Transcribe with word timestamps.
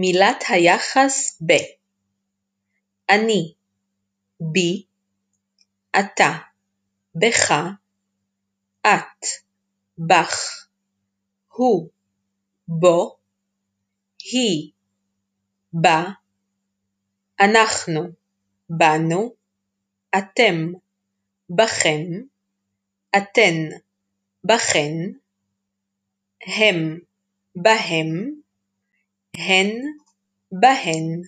מילת 0.00 0.44
היחס 0.48 1.42
ב. 1.46 1.52
אני 3.10 3.54
בי 4.52 4.84
אתה 6.00 6.32
בך 7.14 7.52
את 8.86 9.26
בך 9.98 10.66
הוא 11.52 11.88
בו 12.68 13.16
היא 14.32 14.70
בה 15.72 16.04
אנחנו 17.40 18.00
בנו 18.70 19.34
אתם 20.18 20.72
בכם 21.50 22.06
אתן 23.16 23.56
בכן 24.44 24.94
הם 26.40 26.98
בהם 27.56 28.40
הן 29.37 29.71
בהן 30.51 31.21